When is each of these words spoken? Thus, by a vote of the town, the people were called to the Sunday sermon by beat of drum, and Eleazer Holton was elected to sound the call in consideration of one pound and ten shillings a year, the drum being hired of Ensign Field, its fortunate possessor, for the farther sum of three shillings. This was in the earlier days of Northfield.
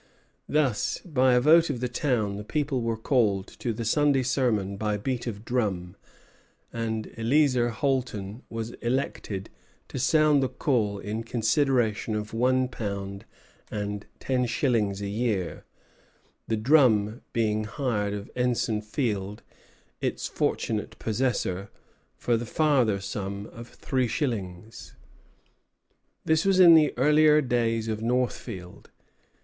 Thus, 0.49 0.97
by 1.05 1.35
a 1.35 1.39
vote 1.39 1.69
of 1.69 1.79
the 1.79 1.87
town, 1.87 2.37
the 2.37 2.43
people 2.43 2.81
were 2.81 2.97
called 2.97 3.45
to 3.59 3.71
the 3.71 3.85
Sunday 3.85 4.23
sermon 4.23 4.75
by 4.75 4.97
beat 4.97 5.27
of 5.27 5.45
drum, 5.45 5.95
and 6.73 7.13
Eleazer 7.17 7.69
Holton 7.69 8.41
was 8.49 8.71
elected 8.81 9.51
to 9.89 9.99
sound 9.99 10.41
the 10.41 10.49
call 10.49 10.97
in 10.97 11.21
consideration 11.21 12.15
of 12.15 12.33
one 12.33 12.67
pound 12.67 13.25
and 13.69 14.07
ten 14.19 14.47
shillings 14.47 15.01
a 15.03 15.07
year, 15.07 15.65
the 16.47 16.57
drum 16.57 17.21
being 17.31 17.65
hired 17.65 18.15
of 18.15 18.31
Ensign 18.35 18.81
Field, 18.81 19.43
its 20.01 20.27
fortunate 20.27 20.97
possessor, 20.97 21.69
for 22.17 22.37
the 22.37 22.47
farther 22.47 22.99
sum 22.99 23.45
of 23.53 23.69
three 23.69 24.07
shillings. 24.07 24.95
This 26.25 26.43
was 26.43 26.59
in 26.59 26.73
the 26.73 26.91
earlier 26.97 27.39
days 27.39 27.87
of 27.87 28.01
Northfield. 28.01 28.89